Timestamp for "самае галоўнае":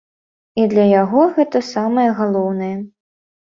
1.73-2.75